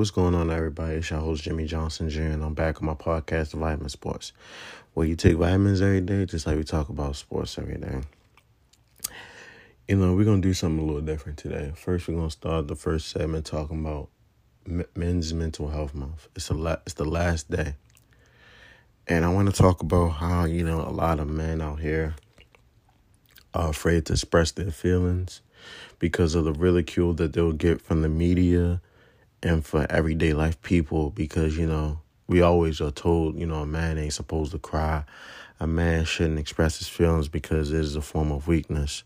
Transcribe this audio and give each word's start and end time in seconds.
what's 0.00 0.10
going 0.10 0.34
on, 0.34 0.50
everybody? 0.50 0.94
It's 0.94 1.10
your 1.10 1.20
host, 1.20 1.42
Jimmy 1.42 1.66
Johnson 1.66 2.08
Jr., 2.08 2.22
and 2.22 2.42
I'm 2.42 2.54
back 2.54 2.80
on 2.80 2.86
my 2.86 2.94
podcast, 2.94 3.52
Vitamin 3.52 3.90
Sports, 3.90 4.32
where 4.94 5.06
you 5.06 5.14
take 5.14 5.36
vitamins 5.36 5.82
every 5.82 6.00
day, 6.00 6.24
just 6.24 6.46
like 6.46 6.56
we 6.56 6.64
talk 6.64 6.88
about 6.88 7.16
sports 7.16 7.58
every 7.58 7.76
day. 7.76 8.00
You 9.86 9.96
know, 9.96 10.14
we're 10.14 10.24
going 10.24 10.40
to 10.40 10.48
do 10.48 10.54
something 10.54 10.82
a 10.82 10.86
little 10.86 11.02
different 11.02 11.36
today. 11.36 11.72
First, 11.76 12.08
we're 12.08 12.14
going 12.14 12.28
to 12.28 12.32
start 12.32 12.66
the 12.66 12.76
first 12.76 13.10
segment 13.10 13.44
talking 13.44 13.78
about 13.78 14.08
Men's 14.96 15.34
Mental 15.34 15.68
Health 15.68 15.94
Month. 15.94 16.28
It's, 16.34 16.48
a 16.48 16.54
la- 16.54 16.78
it's 16.86 16.94
the 16.94 17.04
last 17.04 17.50
day. 17.50 17.74
And 19.06 19.22
I 19.22 19.28
want 19.28 19.50
to 19.50 19.54
talk 19.54 19.82
about 19.82 20.12
how, 20.12 20.46
you 20.46 20.64
know, 20.64 20.80
a 20.80 20.88
lot 20.88 21.20
of 21.20 21.28
men 21.28 21.60
out 21.60 21.80
here 21.80 22.14
are 23.52 23.68
afraid 23.68 24.06
to 24.06 24.14
express 24.14 24.50
their 24.52 24.70
feelings 24.70 25.42
because 25.98 26.34
of 26.34 26.44
the 26.44 26.54
ridicule 26.54 27.12
that 27.12 27.34
they'll 27.34 27.52
get 27.52 27.82
from 27.82 28.00
the 28.00 28.08
media 28.08 28.80
and 29.42 29.64
for 29.64 29.86
everyday 29.90 30.32
life 30.32 30.60
people 30.62 31.10
because, 31.10 31.56
you 31.56 31.66
know, 31.66 32.00
we 32.26 32.42
always 32.42 32.80
are 32.80 32.90
told, 32.90 33.38
you 33.38 33.46
know, 33.46 33.62
a 33.62 33.66
man 33.66 33.98
ain't 33.98 34.12
supposed 34.12 34.52
to 34.52 34.58
cry. 34.58 35.04
A 35.58 35.66
man 35.66 36.04
shouldn't 36.04 36.38
express 36.38 36.78
his 36.78 36.88
feelings 36.88 37.28
because 37.28 37.72
it 37.72 37.80
is 37.80 37.96
a 37.96 38.00
form 38.00 38.30
of 38.30 38.46
weakness. 38.46 39.02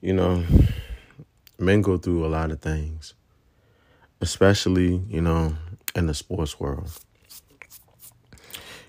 You 0.00 0.12
know, 0.12 0.44
men 1.58 1.82
go 1.82 1.96
through 1.96 2.24
a 2.26 2.28
lot 2.28 2.50
of 2.50 2.60
things, 2.60 3.14
especially, 4.20 5.02
you 5.08 5.20
know, 5.20 5.54
in 5.94 6.06
the 6.06 6.14
sports 6.14 6.60
world. 6.60 6.90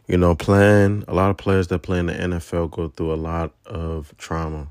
You 0.07 0.17
know, 0.17 0.35
playing, 0.35 1.05
a 1.07 1.13
lot 1.13 1.31
of 1.31 1.37
players 1.37 1.67
that 1.67 1.79
play 1.79 1.99
in 1.99 2.05
the 2.07 2.13
NFL 2.13 2.71
go 2.71 2.89
through 2.89 3.13
a 3.13 3.15
lot 3.15 3.53
of 3.65 4.13
trauma 4.17 4.69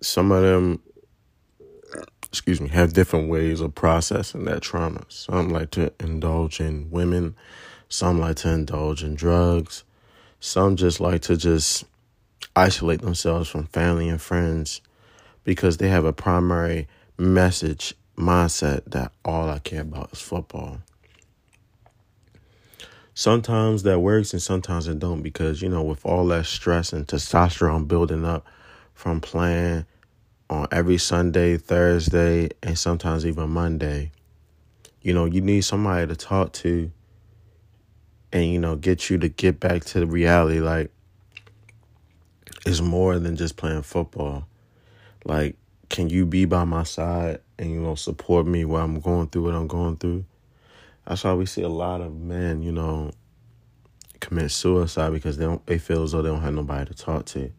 some 0.00 0.30
of 0.30 0.42
them, 0.42 0.80
excuse 2.30 2.60
me, 2.60 2.68
have 2.68 2.92
different 2.92 3.28
ways 3.28 3.60
of 3.60 3.74
processing 3.74 4.44
that 4.44 4.62
trauma. 4.62 5.04
Some 5.08 5.48
like 5.48 5.70
to 5.72 5.92
indulge 6.00 6.60
in 6.60 6.90
women, 6.90 7.34
some 7.88 8.18
like 8.18 8.36
to 8.36 8.50
indulge 8.50 9.02
in 9.02 9.14
drugs, 9.14 9.84
some 10.40 10.76
just 10.76 11.00
like 11.00 11.22
to 11.22 11.36
just 11.36 11.84
isolate 12.54 13.00
themselves 13.00 13.48
from 13.48 13.66
family 13.66 14.08
and 14.08 14.20
friends 14.20 14.80
because 15.44 15.78
they 15.78 15.88
have 15.88 16.04
a 16.04 16.12
primary 16.12 16.86
message 17.16 17.94
mindset 18.16 18.84
that 18.86 19.12
all 19.24 19.48
I 19.48 19.58
care 19.60 19.82
about 19.82 20.12
is 20.12 20.20
football. 20.20 20.78
Sometimes 23.14 23.82
that 23.82 24.00
works 24.00 24.32
and 24.32 24.42
sometimes 24.42 24.86
it 24.86 24.98
don't 24.98 25.22
because 25.22 25.60
you 25.60 25.68
know 25.68 25.82
with 25.82 26.04
all 26.04 26.26
that 26.26 26.46
stress 26.46 26.92
and 26.92 27.06
testosterone 27.06 27.88
building 27.88 28.24
up 28.24 28.46
from 28.94 29.20
playing 29.20 29.86
on 30.50 30.66
every 30.72 30.98
Sunday, 30.98 31.56
Thursday, 31.56 32.50
and 32.62 32.78
sometimes 32.78 33.26
even 33.26 33.50
Monday. 33.50 34.12
You 35.02 35.14
know, 35.14 35.24
you 35.26 35.40
need 35.40 35.62
somebody 35.62 36.06
to 36.06 36.16
talk 36.16 36.52
to 36.54 36.90
and, 38.32 38.44
you 38.44 38.58
know, 38.58 38.76
get 38.76 39.08
you 39.10 39.18
to 39.18 39.28
get 39.28 39.60
back 39.60 39.84
to 39.86 40.00
the 40.00 40.06
reality. 40.06 40.60
Like, 40.60 40.90
it's 42.66 42.80
more 42.80 43.18
than 43.18 43.36
just 43.36 43.56
playing 43.56 43.82
football. 43.82 44.46
Like, 45.24 45.56
can 45.88 46.10
you 46.10 46.26
be 46.26 46.44
by 46.44 46.64
my 46.64 46.82
side 46.82 47.40
and, 47.58 47.70
you 47.70 47.80
know, 47.80 47.94
support 47.94 48.46
me 48.46 48.64
while 48.64 48.84
I'm 48.84 49.00
going 49.00 49.28
through 49.28 49.44
what 49.44 49.54
I'm 49.54 49.66
going 49.66 49.96
through? 49.96 50.24
That's 51.06 51.24
why 51.24 51.32
we 51.34 51.46
see 51.46 51.62
a 51.62 51.68
lot 51.68 52.02
of 52.02 52.14
men, 52.14 52.62
you 52.62 52.72
know, 52.72 53.12
commit 54.20 54.50
suicide 54.50 55.12
because 55.12 55.38
they 55.38 55.44
don't 55.44 55.64
they 55.66 55.78
feel 55.78 56.02
as 56.02 56.12
though 56.12 56.22
they 56.22 56.28
don't 56.28 56.42
have 56.42 56.54
nobody 56.54 56.84
to 56.84 56.94
talk 56.94 57.24
to. 57.26 57.50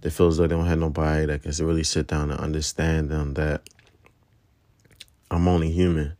They 0.00 0.10
feel 0.10 0.28
as 0.28 0.36
though 0.36 0.46
they 0.46 0.54
don't 0.54 0.66
have 0.66 0.78
nobody 0.78 1.26
that 1.26 1.42
can 1.42 1.52
really 1.66 1.84
sit 1.84 2.06
down 2.06 2.30
and 2.30 2.40
understand 2.40 3.10
them 3.10 3.34
that 3.34 3.68
I'm 5.30 5.48
only 5.48 5.70
human. 5.70 6.14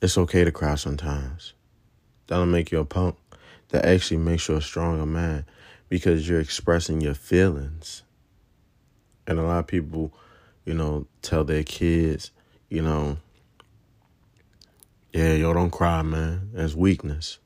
It's 0.00 0.18
okay 0.18 0.44
to 0.44 0.52
cry 0.52 0.74
sometimes. 0.74 1.52
That 2.26 2.36
don't 2.36 2.50
make 2.50 2.72
you 2.72 2.80
a 2.80 2.84
punk. 2.84 3.16
That 3.68 3.84
actually 3.84 4.18
makes 4.18 4.48
you 4.48 4.56
a 4.56 4.62
stronger 4.62 5.06
man 5.06 5.44
because 5.88 6.28
you're 6.28 6.40
expressing 6.40 7.00
your 7.00 7.14
feelings. 7.14 8.02
And 9.26 9.38
a 9.38 9.42
lot 9.42 9.58
of 9.58 9.66
people, 9.66 10.12
you 10.64 10.74
know, 10.74 11.06
tell 11.22 11.44
their 11.44 11.62
kids, 11.62 12.30
you 12.68 12.82
know, 12.82 13.18
yeah, 15.12 15.34
yo, 15.34 15.52
don't 15.52 15.70
cry, 15.70 16.02
man. 16.02 16.50
That's 16.52 16.74
weakness. 16.74 17.38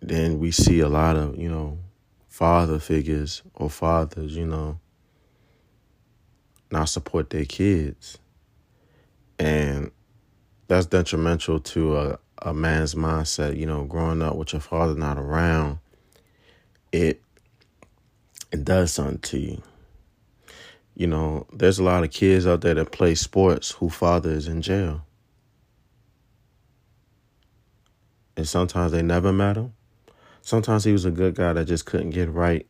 Then 0.00 0.38
we 0.38 0.52
see 0.52 0.80
a 0.80 0.88
lot 0.88 1.16
of, 1.16 1.36
you 1.36 1.48
know, 1.48 1.78
father 2.38 2.78
figures 2.78 3.42
or 3.52 3.68
fathers, 3.68 4.36
you 4.36 4.46
know, 4.46 4.78
not 6.70 6.88
support 6.88 7.30
their 7.30 7.44
kids. 7.44 8.16
And 9.40 9.90
that's 10.68 10.86
detrimental 10.86 11.58
to 11.58 11.96
a, 11.98 12.18
a 12.40 12.54
man's 12.54 12.94
mindset, 12.94 13.56
you 13.56 13.66
know, 13.66 13.82
growing 13.86 14.22
up 14.22 14.36
with 14.36 14.52
your 14.52 14.60
father 14.60 14.94
not 14.94 15.18
around, 15.18 15.80
it 16.92 17.20
it 18.52 18.64
does 18.64 18.92
something 18.92 19.18
to 19.18 19.38
you. 19.38 19.62
You 20.94 21.08
know, 21.08 21.48
there's 21.52 21.80
a 21.80 21.84
lot 21.84 22.04
of 22.04 22.12
kids 22.12 22.46
out 22.46 22.60
there 22.60 22.74
that 22.74 22.92
play 22.92 23.16
sports 23.16 23.72
who 23.72 23.90
father 23.90 24.30
is 24.30 24.46
in 24.46 24.62
jail. 24.62 25.04
And 28.36 28.46
sometimes 28.46 28.92
they 28.92 29.02
never 29.02 29.32
met 29.32 29.56
him 29.56 29.72
sometimes 30.48 30.82
he 30.82 30.92
was 30.92 31.04
a 31.04 31.10
good 31.10 31.34
guy 31.34 31.52
that 31.52 31.66
just 31.66 31.84
couldn't 31.84 32.10
get 32.10 32.30
right. 32.30 32.66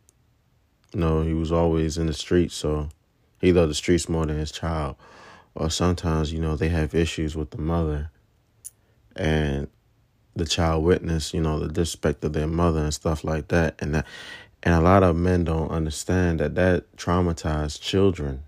You 0.92 0.98
know, 0.98 1.22
he 1.22 1.32
was 1.32 1.52
always 1.52 1.96
in 1.96 2.08
the 2.08 2.12
streets, 2.12 2.56
so 2.56 2.88
he 3.40 3.52
loved 3.52 3.70
the 3.70 3.74
streets 3.74 4.08
more 4.08 4.26
than 4.26 4.36
his 4.36 4.50
child. 4.50 4.96
Or 5.54 5.70
sometimes, 5.70 6.32
you 6.32 6.40
know, 6.40 6.56
they 6.56 6.70
have 6.70 6.92
issues 6.92 7.36
with 7.36 7.50
the 7.50 7.58
mother 7.58 8.10
and 9.14 9.68
the 10.34 10.44
child 10.44 10.82
witness, 10.82 11.32
you 11.32 11.40
know, 11.40 11.60
the 11.60 11.68
disrespect 11.68 12.24
of 12.24 12.32
their 12.32 12.48
mother 12.48 12.80
and 12.80 12.92
stuff 12.92 13.22
like 13.22 13.46
that. 13.48 13.76
And 13.78 13.94
that 13.94 14.06
and 14.64 14.74
a 14.74 14.80
lot 14.80 15.04
of 15.04 15.14
men 15.14 15.44
don't 15.44 15.70
understand 15.70 16.40
that 16.40 16.56
that 16.56 16.96
traumatized 16.96 17.80
children. 17.80 18.42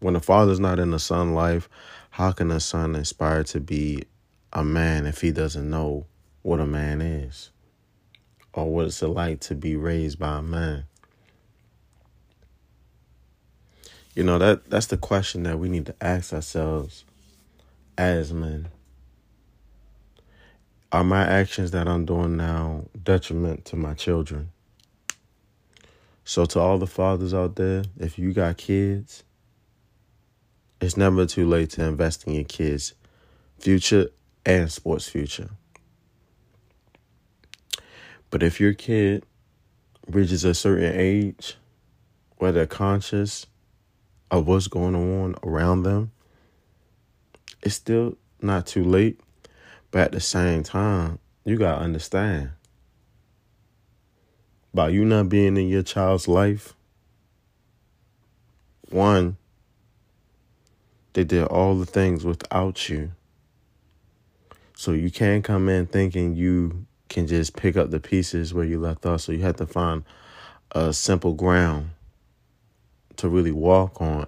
When 0.00 0.12
the 0.12 0.20
father's 0.20 0.60
not 0.60 0.78
in 0.78 0.90
the 0.90 0.98
son 0.98 1.32
life, 1.32 1.70
how 2.10 2.32
can 2.32 2.48
the 2.48 2.60
son 2.60 2.94
aspire 2.96 3.44
to 3.44 3.60
be 3.60 4.04
a 4.52 4.62
man 4.62 5.06
if 5.06 5.22
he 5.22 5.32
doesn't 5.32 5.70
know 5.70 6.04
what 6.42 6.60
a 6.60 6.66
man 6.66 7.00
is? 7.00 7.48
Or 8.52 8.70
what 8.70 8.86
it's 8.86 9.02
like 9.02 9.40
to 9.40 9.54
be 9.54 9.76
raised 9.76 10.18
by 10.18 10.38
a 10.38 10.42
man? 10.42 10.84
You 14.14 14.24
know, 14.24 14.38
that 14.38 14.68
that's 14.68 14.86
the 14.86 14.98
question 14.98 15.44
that 15.44 15.58
we 15.58 15.68
need 15.68 15.86
to 15.86 15.94
ask 16.00 16.32
ourselves 16.32 17.04
as 17.96 18.32
men. 18.32 18.68
Are 20.90 21.04
my 21.04 21.22
actions 21.22 21.70
that 21.70 21.88
I'm 21.88 22.04
doing 22.04 22.36
now 22.36 22.84
detriment 23.02 23.64
to 23.66 23.76
my 23.76 23.94
children? 23.94 24.50
So 26.24 26.44
to 26.44 26.60
all 26.60 26.78
the 26.78 26.86
fathers 26.86 27.32
out 27.32 27.56
there, 27.56 27.84
if 27.98 28.18
you 28.18 28.34
got 28.34 28.58
kids, 28.58 29.24
it's 30.80 30.96
never 30.96 31.24
too 31.24 31.48
late 31.48 31.70
to 31.70 31.84
invest 31.84 32.26
in 32.26 32.34
your 32.34 32.44
kids' 32.44 32.92
future 33.58 34.10
and 34.44 34.70
sports 34.70 35.08
future. 35.08 35.48
But 38.32 38.42
if 38.42 38.60
your 38.60 38.72
kid 38.72 39.24
reaches 40.08 40.42
a 40.42 40.54
certain 40.54 40.98
age 40.98 41.58
where 42.38 42.50
they're 42.50 42.66
conscious 42.66 43.46
of 44.30 44.48
what's 44.48 44.68
going 44.68 44.96
on 44.96 45.36
around 45.44 45.82
them, 45.82 46.12
it's 47.62 47.74
still 47.74 48.16
not 48.40 48.66
too 48.66 48.84
late. 48.84 49.20
But 49.90 50.00
at 50.00 50.12
the 50.12 50.20
same 50.20 50.62
time, 50.62 51.18
you 51.44 51.58
got 51.58 51.76
to 51.76 51.84
understand 51.84 52.52
by 54.72 54.88
you 54.88 55.04
not 55.04 55.28
being 55.28 55.58
in 55.58 55.68
your 55.68 55.82
child's 55.82 56.26
life, 56.26 56.72
one, 58.88 59.36
they 61.12 61.24
did 61.24 61.44
all 61.44 61.74
the 61.74 61.84
things 61.84 62.24
without 62.24 62.88
you. 62.88 63.12
So 64.74 64.92
you 64.92 65.10
can't 65.10 65.44
come 65.44 65.68
in 65.68 65.86
thinking 65.86 66.34
you 66.34 66.86
can 67.12 67.26
just 67.26 67.54
pick 67.56 67.76
up 67.76 67.90
the 67.90 68.00
pieces 68.00 68.52
where 68.52 68.64
you 68.64 68.80
left 68.80 69.06
off. 69.06 69.20
So 69.20 69.32
you 69.32 69.42
have 69.42 69.56
to 69.56 69.66
find 69.66 70.02
a 70.72 70.92
simple 70.92 71.34
ground 71.34 71.90
to 73.16 73.28
really 73.28 73.52
walk 73.52 74.00
on. 74.00 74.26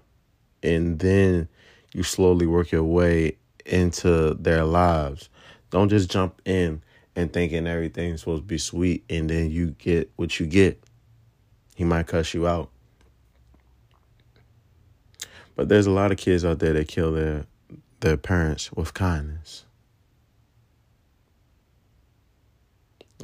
And 0.62 0.98
then 0.98 1.48
you 1.92 2.02
slowly 2.02 2.46
work 2.46 2.70
your 2.70 2.84
way 2.84 3.36
into 3.66 4.34
their 4.34 4.64
lives. 4.64 5.28
Don't 5.70 5.88
just 5.88 6.10
jump 6.10 6.40
in 6.44 6.82
and 7.16 7.32
thinking 7.32 7.66
everything's 7.66 8.20
supposed 8.20 8.42
to 8.42 8.46
be 8.46 8.58
sweet 8.58 9.04
and 9.08 9.28
then 9.30 9.50
you 9.50 9.70
get 9.70 10.10
what 10.16 10.38
you 10.38 10.46
get. 10.46 10.82
He 11.74 11.84
might 11.84 12.06
cuss 12.06 12.34
you 12.34 12.46
out. 12.46 12.70
But 15.56 15.68
there's 15.68 15.86
a 15.86 15.90
lot 15.90 16.12
of 16.12 16.18
kids 16.18 16.44
out 16.44 16.58
there 16.58 16.72
that 16.72 16.88
kill 16.88 17.12
their 17.12 17.46
their 18.00 18.16
parents 18.18 18.70
with 18.72 18.92
kindness. 18.92 19.64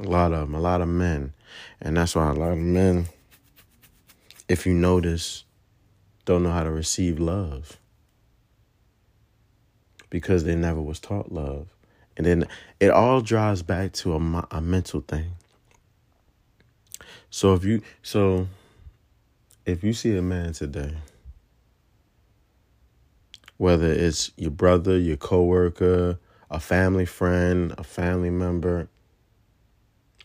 A 0.01 0.09
lot 0.09 0.33
of 0.33 0.39
them, 0.39 0.55
a 0.55 0.59
lot 0.59 0.81
of 0.81 0.87
men. 0.87 1.33
And 1.79 1.95
that's 1.95 2.15
why 2.15 2.29
a 2.29 2.33
lot 2.33 2.51
of 2.51 2.57
men, 2.57 3.07
if 4.49 4.65
you 4.65 4.73
notice, 4.73 5.43
don't 6.25 6.43
know 6.43 6.51
how 6.51 6.63
to 6.63 6.71
receive 6.71 7.19
love 7.19 7.77
because 10.09 10.43
they 10.43 10.55
never 10.55 10.81
was 10.81 10.99
taught 10.99 11.31
love. 11.31 11.67
And 12.17 12.25
then 12.25 12.47
it 12.79 12.89
all 12.89 13.21
drives 13.21 13.61
back 13.61 13.93
to 13.93 14.13
a, 14.13 14.47
a 14.51 14.61
mental 14.61 15.01
thing. 15.01 15.33
So 17.29 17.53
if 17.53 17.63
you 17.63 17.81
so 18.01 18.47
if 19.65 19.83
you 19.83 19.93
see 19.93 20.17
a 20.17 20.21
man 20.21 20.53
today, 20.53 20.95
whether 23.57 23.91
it's 23.91 24.31
your 24.35 24.51
brother, 24.51 24.97
your 24.97 25.17
coworker, 25.17 26.19
a 26.49 26.59
family 26.59 27.05
friend, 27.05 27.73
a 27.77 27.83
family 27.83 28.31
member, 28.31 28.89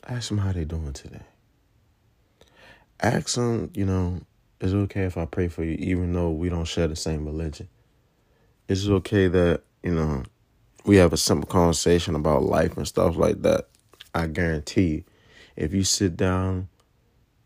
ask 0.09 0.29
them 0.29 0.39
how 0.39 0.53
they 0.53 0.65
doing 0.65 0.93
today. 0.93 1.23
Ask 3.01 3.35
them, 3.35 3.71
you 3.75 3.85
know, 3.85 4.21
is 4.61 4.73
it 4.73 4.77
okay 4.77 5.03
if 5.03 5.19
I 5.19 5.27
pray 5.27 5.49
for 5.49 5.65
you, 5.65 5.77
even 5.79 6.13
though 6.13 6.31
we 6.31 6.49
don't 6.49 6.65
share 6.65 6.89
the 6.89 6.97
same 6.97 7.27
religion? 7.27 7.69
Is 8.69 8.87
it 8.87 8.93
okay 8.93 9.29
that, 9.29 9.63
you 9.83 9.95
know, 9.95 10.25
we 10.85 10.97
have 10.97 11.13
a 11.13 11.17
simple 11.17 11.49
conversation 11.49 12.15
about 12.15 12.43
life 12.43 12.77
and 12.77 12.87
stuff 12.89 13.17
like 13.17 13.43
that? 13.43 13.69
I 14.15 14.27
guarantee 14.29 14.87
you, 14.87 15.05
if 15.57 15.75
you 15.75 15.85
sit 15.85 16.17
down 16.17 16.69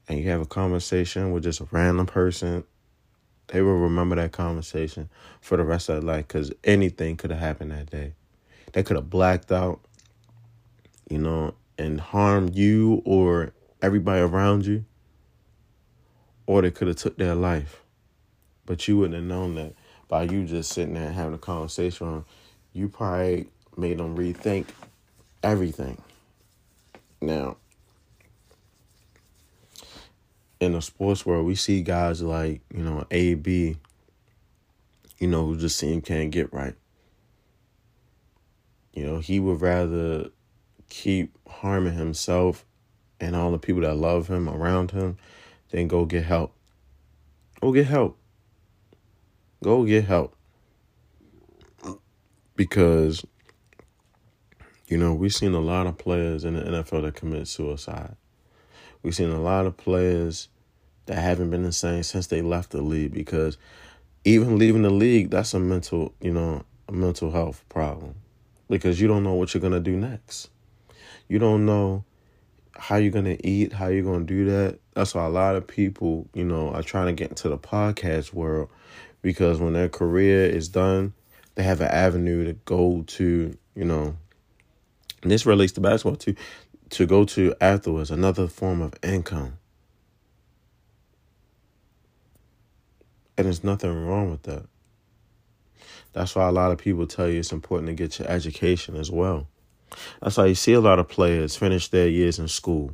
and 0.08 0.18
you 0.18 0.28
have 0.30 0.40
a 0.40 0.46
conversation 0.46 1.32
with 1.32 1.42
just 1.42 1.60
a 1.60 1.66
random 1.70 2.06
person, 2.06 2.64
they 3.48 3.62
will 3.62 3.78
remember 3.78 4.14
that 4.16 4.32
conversation 4.32 5.08
for 5.40 5.56
the 5.56 5.64
rest 5.64 5.88
of 5.88 5.96
their 5.96 6.14
life 6.14 6.28
because 6.28 6.52
anything 6.62 7.16
could 7.16 7.30
have 7.30 7.40
happened 7.40 7.72
that 7.72 7.90
day. 7.90 8.12
They 8.72 8.84
could 8.84 8.96
have 8.96 9.10
blacked 9.10 9.50
out, 9.50 9.80
you 11.08 11.18
know, 11.18 11.54
and 11.80 11.98
harmed 11.98 12.54
you 12.54 13.00
or 13.06 13.52
everybody 13.80 14.20
around 14.20 14.66
you 14.66 14.84
or 16.46 16.60
they 16.60 16.70
could 16.70 16.88
have 16.88 16.98
took 16.98 17.16
their 17.16 17.34
life. 17.34 17.82
But 18.66 18.86
you 18.86 18.98
wouldn't 18.98 19.14
have 19.14 19.24
known 19.24 19.54
that 19.54 19.74
by 20.06 20.24
you 20.24 20.44
just 20.44 20.72
sitting 20.72 20.94
there 20.94 21.10
having 21.10 21.34
a 21.34 21.38
conversation. 21.38 22.24
You 22.74 22.88
probably 22.88 23.48
made 23.76 23.98
them 23.98 24.14
rethink 24.14 24.66
everything. 25.42 26.00
Now, 27.22 27.56
in 30.60 30.72
the 30.72 30.82
sports 30.82 31.24
world, 31.24 31.46
we 31.46 31.54
see 31.54 31.82
guys 31.82 32.20
like, 32.20 32.60
you 32.74 32.82
know, 32.82 33.06
AB, 33.10 33.76
you 35.18 35.26
know, 35.26 35.46
who 35.46 35.56
just 35.56 35.78
seem 35.78 36.02
can't 36.02 36.30
get 36.30 36.52
right. 36.52 36.74
You 38.92 39.06
know, 39.06 39.18
he 39.20 39.40
would 39.40 39.62
rather 39.62 40.30
keep 40.90 41.32
harming 41.48 41.94
himself 41.94 42.66
and 43.18 43.34
all 43.34 43.50
the 43.50 43.58
people 43.58 43.80
that 43.82 43.96
love 43.96 44.28
him 44.28 44.48
around 44.48 44.90
him 44.90 45.16
then 45.70 45.88
go 45.88 46.04
get 46.04 46.24
help. 46.24 46.54
Go 47.60 47.72
get 47.72 47.86
help. 47.86 48.18
Go 49.62 49.84
get 49.84 50.04
help. 50.04 50.34
Because, 52.56 53.24
you 54.88 54.98
know, 54.98 55.14
we've 55.14 55.34
seen 55.34 55.54
a 55.54 55.60
lot 55.60 55.86
of 55.86 55.96
players 55.96 56.44
in 56.44 56.54
the 56.54 56.62
NFL 56.62 57.02
that 57.02 57.14
commit 57.14 57.48
suicide. 57.48 58.16
We've 59.02 59.14
seen 59.14 59.30
a 59.30 59.40
lot 59.40 59.64
of 59.64 59.76
players 59.76 60.48
that 61.06 61.18
haven't 61.18 61.50
been 61.50 61.62
the 61.62 61.72
same 61.72 62.02
since 62.02 62.26
they 62.26 62.42
left 62.42 62.70
the 62.70 62.82
league 62.82 63.14
because 63.14 63.56
even 64.24 64.58
leaving 64.58 64.82
the 64.82 64.90
league, 64.90 65.30
that's 65.30 65.54
a 65.54 65.60
mental, 65.60 66.14
you 66.20 66.32
know, 66.32 66.64
a 66.88 66.92
mental 66.92 67.30
health 67.30 67.64
problem 67.68 68.16
because 68.68 69.00
you 69.00 69.08
don't 69.08 69.24
know 69.24 69.34
what 69.34 69.54
you're 69.54 69.60
going 69.60 69.72
to 69.72 69.80
do 69.80 69.96
next. 69.96 70.50
You 71.30 71.38
don't 71.38 71.64
know 71.64 72.04
how 72.74 72.96
you're 72.96 73.12
to 73.22 73.46
eat, 73.46 73.72
how 73.72 73.86
you're 73.86 74.02
to 74.18 74.24
do 74.24 74.46
that. 74.46 74.80
That's 74.94 75.14
why 75.14 75.24
a 75.26 75.28
lot 75.28 75.54
of 75.54 75.64
people, 75.64 76.28
you 76.34 76.44
know, 76.44 76.70
are 76.70 76.82
trying 76.82 77.06
to 77.06 77.12
get 77.12 77.28
into 77.30 77.48
the 77.48 77.56
podcast 77.56 78.34
world 78.34 78.68
because 79.22 79.60
when 79.60 79.72
their 79.72 79.88
career 79.88 80.44
is 80.44 80.68
done, 80.68 81.12
they 81.54 81.62
have 81.62 81.80
an 81.80 81.86
avenue 81.86 82.44
to 82.46 82.54
go 82.64 83.04
to, 83.06 83.56
you 83.76 83.84
know, 83.84 84.16
and 85.22 85.30
this 85.30 85.46
relates 85.46 85.72
to 85.74 85.80
basketball 85.80 86.16
too, 86.16 86.34
to 86.90 87.06
go 87.06 87.24
to 87.26 87.54
afterwards, 87.60 88.10
another 88.10 88.48
form 88.48 88.82
of 88.82 88.94
income. 89.00 89.56
And 93.38 93.44
there's 93.44 93.62
nothing 93.62 94.04
wrong 94.04 94.32
with 94.32 94.42
that. 94.42 94.66
That's 96.12 96.34
why 96.34 96.48
a 96.48 96.52
lot 96.52 96.72
of 96.72 96.78
people 96.78 97.06
tell 97.06 97.28
you 97.28 97.38
it's 97.38 97.52
important 97.52 97.86
to 97.86 97.94
get 97.94 98.18
your 98.18 98.28
education 98.28 98.96
as 98.96 99.12
well. 99.12 99.46
That's 100.20 100.36
why 100.36 100.46
you 100.46 100.54
see 100.54 100.72
a 100.72 100.80
lot 100.80 100.98
of 100.98 101.08
players 101.08 101.56
finish 101.56 101.88
their 101.88 102.08
years 102.08 102.38
in 102.38 102.48
school. 102.48 102.92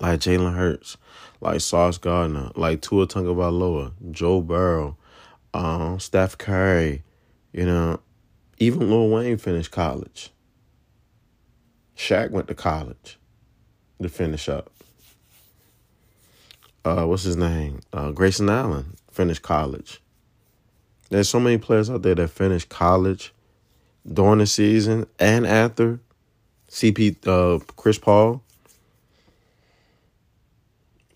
Like 0.00 0.20
Jalen 0.20 0.54
Hurts, 0.54 0.96
like 1.40 1.60
Sauce 1.60 1.98
Gardner, 1.98 2.50
like 2.54 2.80
Tua 2.80 3.06
Tagovailoa, 3.06 3.92
Joe 4.10 4.40
Burrow, 4.40 4.96
um, 5.52 6.00
Steph 6.00 6.38
Curry, 6.38 7.02
you 7.52 7.66
know, 7.66 8.00
even 8.58 8.90
Lil 8.90 9.08
Wayne 9.08 9.38
finished 9.38 9.70
college. 9.70 10.30
Shaq 11.96 12.30
went 12.30 12.48
to 12.48 12.54
college 12.54 13.18
to 14.00 14.08
finish 14.08 14.48
up. 14.48 14.70
Uh, 16.84 17.04
what's 17.04 17.24
his 17.24 17.36
name? 17.36 17.80
Uh, 17.92 18.10
Grayson 18.10 18.48
Allen 18.48 18.96
finished 19.10 19.42
college. 19.42 20.00
There's 21.10 21.28
so 21.28 21.40
many 21.40 21.58
players 21.58 21.90
out 21.90 22.02
there 22.02 22.14
that 22.14 22.30
finished 22.30 22.68
college 22.68 23.34
during 24.10 24.38
the 24.38 24.46
season 24.46 25.06
and 25.18 25.46
after. 25.46 26.00
CP 26.68 27.26
uh, 27.26 27.62
Chris 27.76 27.98
Paul. 27.98 28.42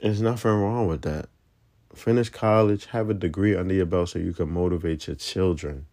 There's 0.02 0.20
nothing 0.20 0.50
wrong 0.50 0.88
with 0.88 1.02
that. 1.02 1.28
Finish 1.94 2.28
college, 2.30 2.86
have 2.86 3.08
a 3.08 3.14
degree 3.14 3.54
under 3.54 3.72
your 3.72 3.86
belt 3.86 4.10
so 4.10 4.18
you 4.18 4.32
can 4.32 4.52
motivate 4.52 5.06
your 5.06 5.16
children 5.16 5.86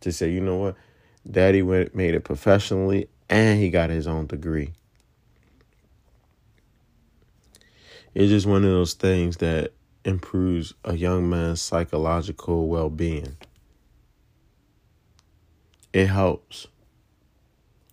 to 0.00 0.12
say, 0.12 0.30
you 0.30 0.40
know 0.40 0.56
what, 0.56 0.76
daddy 1.30 1.62
went 1.62 1.94
made 1.94 2.14
it 2.14 2.24
professionally 2.24 3.08
and 3.30 3.60
he 3.60 3.70
got 3.70 3.90
his 3.90 4.08
own 4.08 4.26
degree. 4.26 4.72
It's 8.14 8.28
just 8.28 8.46
one 8.46 8.64
of 8.64 8.70
those 8.70 8.94
things 8.94 9.38
that 9.38 9.72
improves 10.04 10.74
a 10.84 10.96
young 10.96 11.30
man's 11.30 11.62
psychological 11.62 12.68
well 12.68 12.90
being 12.90 13.36
it 15.92 16.06
helps. 16.06 16.66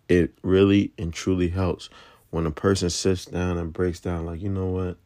It 0.07 0.34
really 0.42 0.92
and 0.98 1.13
truly 1.13 1.50
helps 1.50 1.90
when 2.31 2.46
a 2.46 2.51
person 2.51 2.89
sits 2.89 3.25
down 3.25 3.58
and 3.58 3.74
breaks 3.74 4.00
down, 4.00 4.25
like, 4.25 4.41
you 4.41 4.50
know 4.50 4.68
what? 4.68 4.98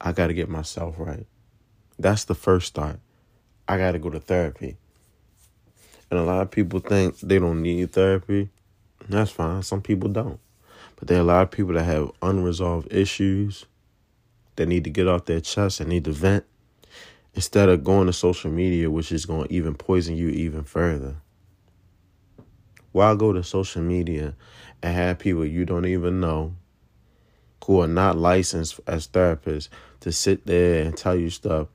I 0.00 0.12
got 0.12 0.28
to 0.28 0.34
get 0.34 0.48
myself 0.48 0.94
right. 0.98 1.26
That's 1.98 2.24
the 2.24 2.34
first 2.34 2.68
start. 2.68 3.00
I 3.66 3.78
got 3.78 3.92
to 3.92 3.98
go 3.98 4.10
to 4.10 4.20
therapy. 4.20 4.76
And 6.10 6.18
a 6.18 6.22
lot 6.22 6.40
of 6.40 6.50
people 6.50 6.80
think 6.80 7.18
they 7.20 7.38
don't 7.38 7.62
need 7.62 7.92
therapy. 7.92 8.50
That's 9.08 9.30
fine. 9.30 9.62
Some 9.62 9.82
people 9.82 10.08
don't. 10.08 10.40
But 10.96 11.08
there 11.08 11.18
are 11.18 11.22
a 11.22 11.24
lot 11.24 11.42
of 11.42 11.50
people 11.50 11.74
that 11.74 11.84
have 11.84 12.10
unresolved 12.22 12.92
issues 12.92 13.66
that 14.56 14.66
need 14.66 14.84
to 14.84 14.90
get 14.90 15.06
off 15.06 15.26
their 15.26 15.40
chest 15.40 15.80
and 15.80 15.88
need 15.88 16.04
to 16.04 16.12
vent 16.12 16.44
instead 17.38 17.68
of 17.68 17.84
going 17.84 18.08
to 18.08 18.12
social 18.12 18.50
media, 18.50 18.90
which 18.90 19.12
is 19.12 19.24
going 19.24 19.46
to 19.46 19.54
even 19.54 19.72
poison 19.72 20.16
you 20.16 20.28
even 20.28 20.64
further. 20.64 21.14
Why 22.90 23.14
go 23.14 23.32
to 23.32 23.44
social 23.44 23.80
media 23.80 24.34
and 24.82 24.96
have 24.96 25.20
people 25.20 25.44
you 25.46 25.64
don't 25.64 25.86
even 25.86 26.18
know 26.18 26.56
who 27.64 27.80
are 27.80 27.86
not 27.86 28.18
licensed 28.18 28.80
as 28.88 29.06
therapists 29.06 29.68
to 30.00 30.10
sit 30.10 30.46
there 30.46 30.82
and 30.82 30.96
tell 30.96 31.14
you 31.14 31.30
stuff? 31.30 31.68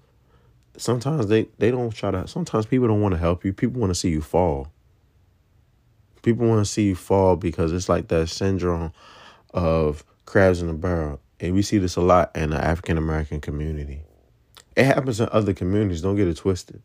Sometimes 0.75 1.27
they, 1.27 1.47
they 1.59 1.71
don't 1.71 1.95
try 1.95 2.11
to, 2.11 2.27
sometimes 2.27 2.65
people 2.65 2.89
don't 2.89 3.01
want 3.01 3.13
to 3.13 3.19
help 3.19 3.45
you. 3.45 3.53
People 3.53 3.79
want 3.79 3.91
to 3.91 3.95
see 3.95 4.09
you 4.09 4.21
fall. 4.21 4.67
People 6.23 6.45
want 6.45 6.59
to 6.59 6.69
see 6.69 6.87
you 6.87 6.95
fall 6.95 7.37
because 7.37 7.71
it's 7.71 7.87
like 7.87 8.09
that 8.09 8.27
syndrome 8.27 8.91
of 9.53 10.03
crabs 10.25 10.61
in 10.61 10.67
a 10.67 10.73
barrel. 10.73 11.21
And 11.39 11.53
we 11.53 11.61
see 11.61 11.77
this 11.77 11.95
a 11.95 12.01
lot 12.01 12.35
in 12.35 12.49
the 12.49 12.61
African 12.61 12.97
American 12.97 13.39
community. 13.39 14.01
It 14.75 14.85
happens 14.85 15.19
in 15.19 15.29
other 15.31 15.53
communities. 15.53 16.01
Don't 16.01 16.15
get 16.15 16.27
it 16.27 16.37
twisted. 16.37 16.81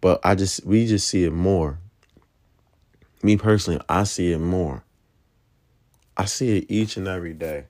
But 0.00 0.20
I 0.24 0.34
just 0.34 0.64
we 0.66 0.86
just 0.86 1.08
see 1.08 1.24
it 1.24 1.32
more. 1.32 1.78
Me 3.22 3.36
personally, 3.36 3.80
I 3.88 4.04
see 4.04 4.32
it 4.32 4.38
more. 4.38 4.84
I 6.16 6.24
see 6.26 6.58
it 6.58 6.66
each 6.68 6.96
and 6.96 7.08
every 7.08 7.32
day. 7.32 7.64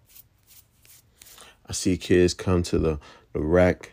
I 1.66 1.72
see 1.72 1.96
kids 1.96 2.34
come 2.34 2.62
to 2.64 2.78
the, 2.78 2.98
the 3.32 3.40
rec, 3.40 3.92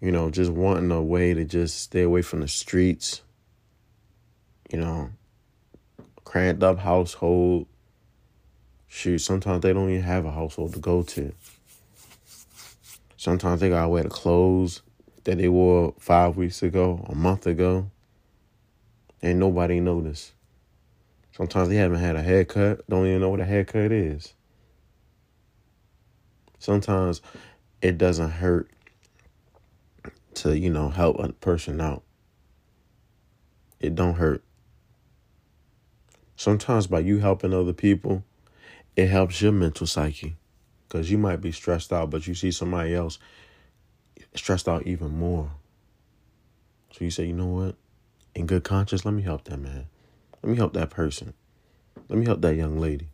you 0.00 0.10
know, 0.10 0.30
just 0.30 0.50
wanting 0.50 0.90
a 0.90 1.02
way 1.02 1.32
to 1.34 1.44
just 1.44 1.78
stay 1.78 2.02
away 2.02 2.22
from 2.22 2.40
the 2.40 2.48
streets. 2.48 3.22
You 4.72 4.78
know, 4.78 5.10
cramped 6.24 6.62
up 6.62 6.78
household. 6.78 7.66
Shoot, 8.88 9.18
sometimes 9.18 9.62
they 9.62 9.72
don't 9.72 9.90
even 9.90 10.02
have 10.02 10.24
a 10.24 10.32
household 10.32 10.74
to 10.74 10.80
go 10.80 11.02
to. 11.02 11.32
Sometimes 13.20 13.60
they 13.60 13.68
gotta 13.68 13.86
wear 13.86 14.02
the 14.02 14.08
clothes 14.08 14.80
that 15.24 15.36
they 15.36 15.50
wore 15.50 15.92
five 15.98 16.38
weeks 16.38 16.62
ago, 16.62 17.04
a 17.06 17.14
month 17.14 17.46
ago. 17.46 17.90
And 19.20 19.38
nobody 19.38 19.78
noticed. 19.78 20.32
Sometimes 21.32 21.68
they 21.68 21.76
haven't 21.76 21.98
had 21.98 22.16
a 22.16 22.22
haircut, 22.22 22.88
don't 22.88 23.06
even 23.06 23.20
know 23.20 23.28
what 23.28 23.40
a 23.40 23.44
haircut 23.44 23.92
is. 23.92 24.32
Sometimes 26.58 27.20
it 27.82 27.98
doesn't 27.98 28.30
hurt 28.30 28.70
to, 30.36 30.58
you 30.58 30.70
know, 30.70 30.88
help 30.88 31.18
a 31.18 31.30
person 31.34 31.78
out. 31.78 32.02
It 33.80 33.94
don't 33.94 34.14
hurt. 34.14 34.42
Sometimes 36.36 36.86
by 36.86 37.00
you 37.00 37.18
helping 37.18 37.52
other 37.52 37.74
people, 37.74 38.24
it 38.96 39.08
helps 39.08 39.42
your 39.42 39.52
mental 39.52 39.86
psyche. 39.86 40.38
Cause 40.90 41.08
you 41.08 41.18
might 41.18 41.40
be 41.40 41.52
stressed 41.52 41.92
out, 41.92 42.10
but 42.10 42.26
you 42.26 42.34
see 42.34 42.50
somebody 42.50 42.94
else 42.94 43.18
stressed 44.34 44.68
out 44.68 44.86
even 44.86 45.16
more. 45.16 45.52
So 46.92 47.04
you 47.04 47.10
say, 47.10 47.26
you 47.26 47.32
know 47.32 47.46
what? 47.46 47.76
In 48.34 48.46
good 48.46 48.64
conscience, 48.64 49.04
let 49.04 49.14
me 49.14 49.22
help 49.22 49.44
that 49.44 49.58
man. 49.58 49.86
Let 50.42 50.50
me 50.50 50.56
help 50.56 50.72
that 50.74 50.90
person. 50.90 51.32
Let 52.08 52.18
me 52.18 52.26
help 52.26 52.40
that 52.40 52.56
young 52.56 52.78
lady. 52.78 53.08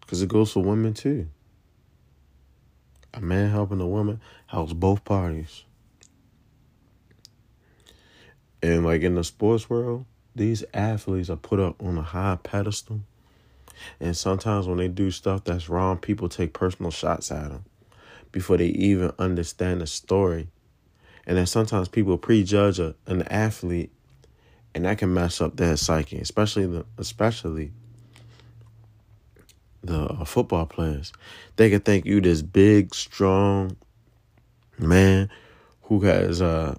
Because 0.00 0.22
it 0.22 0.28
goes 0.28 0.52
for 0.52 0.62
women 0.62 0.94
too. 0.94 1.28
A 3.12 3.20
man 3.20 3.50
helping 3.50 3.80
a 3.80 3.86
woman 3.86 4.22
helps 4.46 4.72
both 4.72 5.04
parties. 5.04 5.64
And 8.62 8.86
like 8.86 9.02
in 9.02 9.16
the 9.16 9.24
sports 9.24 9.68
world, 9.68 10.06
these 10.34 10.64
athletes 10.72 11.28
are 11.28 11.36
put 11.36 11.60
up 11.60 11.82
on 11.82 11.98
a 11.98 12.02
high 12.02 12.38
pedestal. 12.42 13.00
And 14.00 14.16
sometimes 14.16 14.66
when 14.66 14.78
they 14.78 14.88
do 14.88 15.10
stuff 15.10 15.44
that's 15.44 15.68
wrong, 15.68 15.98
people 15.98 16.28
take 16.28 16.52
personal 16.52 16.90
shots 16.90 17.30
at 17.30 17.50
them 17.50 17.64
before 18.32 18.56
they 18.56 18.66
even 18.66 19.12
understand 19.18 19.80
the 19.80 19.86
story. 19.86 20.48
And 21.26 21.36
then 21.36 21.46
sometimes 21.46 21.88
people 21.88 22.18
prejudge 22.18 22.78
a, 22.78 22.94
an 23.06 23.22
athlete, 23.22 23.92
and 24.74 24.84
that 24.84 24.98
can 24.98 25.14
mess 25.14 25.40
up 25.40 25.56
their 25.56 25.76
psyche, 25.76 26.18
especially 26.18 26.66
the 26.66 26.84
especially 26.98 27.72
the 29.82 30.00
uh, 30.00 30.24
football 30.24 30.66
players. 30.66 31.12
They 31.56 31.70
can 31.70 31.80
think 31.80 32.06
you 32.06 32.20
this 32.20 32.42
big, 32.42 32.94
strong 32.94 33.76
man 34.78 35.30
who 35.82 36.00
has 36.00 36.40
a, 36.40 36.78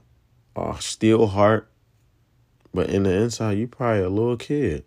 a 0.55 0.75
steel 0.79 1.27
heart, 1.27 1.69
but 2.73 2.89
in 2.89 3.03
the 3.03 3.13
inside, 3.13 3.57
you 3.57 3.67
probably 3.67 4.01
a 4.01 4.09
little 4.09 4.37
kid. 4.37 4.85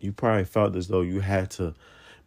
You 0.00 0.12
probably 0.12 0.44
felt 0.44 0.76
as 0.76 0.88
though 0.88 1.02
you 1.02 1.20
had 1.20 1.50
to 1.52 1.74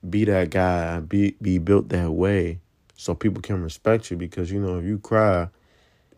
be 0.07 0.25
that 0.25 0.49
guy, 0.49 0.99
be 0.99 1.35
be 1.41 1.57
built 1.57 1.89
that 1.89 2.11
way, 2.11 2.59
so 2.95 3.15
people 3.15 3.41
can 3.41 3.63
respect 3.63 4.11
you. 4.11 4.17
Because 4.17 4.51
you 4.51 4.59
know, 4.59 4.77
if 4.77 4.85
you 4.85 4.99
cry, 4.99 5.49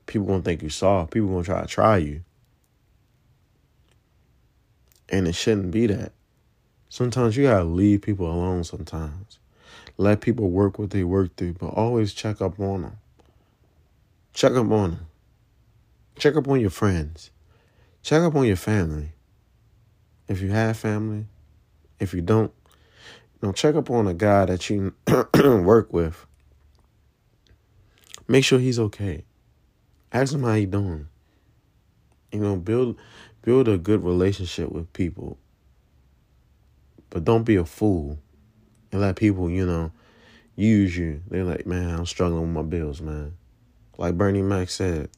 people 0.06 0.28
gonna 0.28 0.42
think 0.42 0.62
you 0.62 0.70
soft. 0.70 1.12
People 1.12 1.30
gonna 1.30 1.44
try 1.44 1.62
to 1.62 1.68
try 1.68 1.98
you, 1.98 2.24
and 5.10 5.28
it 5.28 5.36
shouldn't 5.36 5.72
be 5.72 5.88
that. 5.88 6.12
Sometimes 6.90 7.38
you 7.38 7.44
gotta 7.44 7.64
leave 7.64 8.02
people 8.02 8.28
alone 8.28 8.64
sometimes. 8.64 9.40
Let 9.98 10.22
people 10.22 10.50
work 10.50 10.78
what 10.78 10.90
they 10.90 11.04
work 11.04 11.36
through, 11.36 11.54
but 11.54 11.68
always 11.68 12.14
check 12.14 12.42
up 12.42 12.60
on 12.60 12.82
them. 12.82 12.98
Check 14.34 14.52
up 14.54 14.70
on 14.72 14.92
them. 14.92 15.08
Check 16.18 16.36
up 16.36 16.48
on 16.48 16.60
your 16.60 16.70
friends. 16.70 17.32
Check 18.02 18.22
up 18.22 18.36
on 18.36 18.46
your 18.46 18.56
family. 18.56 19.12
If 20.28 20.42
you 20.42 20.50
have 20.52 20.78
family, 20.78 21.26
if 22.00 22.14
you 22.14 22.22
don't, 22.22 22.52
you 23.42 23.48
know, 23.48 23.52
check 23.52 23.76
up 23.76 23.90
on 23.90 24.08
a 24.08 24.14
guy 24.14 24.46
that 24.46 24.70
you 24.70 24.94
work 25.36 25.94
with. 25.94 26.26
Make 28.28 28.44
sure 28.44 28.60
he's 28.60 28.80
okay. 28.80 29.24
Ask 30.12 30.34
him 30.34 30.44
how 30.44 30.54
he 30.54 30.66
doing. 30.66 31.08
You 32.32 32.40
know, 32.40 32.56
build 32.56 32.98
build 33.42 33.68
a 33.68 33.78
good 33.78 34.04
relationship 34.04 34.72
with 34.72 34.92
people. 34.94 35.38
But 37.10 37.24
don't 37.24 37.44
be 37.44 37.56
a 37.56 37.66
fool 37.66 38.18
and 38.92 39.02
let 39.02 39.16
people, 39.16 39.50
you 39.50 39.66
know, 39.66 39.92
use 40.56 40.98
you. 40.98 41.22
They're 41.30 41.44
like, 41.44 41.66
man, 41.66 41.94
I'm 41.96 42.06
struggling 42.06 42.42
with 42.42 42.50
my 42.50 42.62
bills, 42.64 43.02
man. 43.02 43.34
Like 43.98 44.18
Bernie 44.18 44.42
Mac 44.42 44.70
said. 44.70 45.10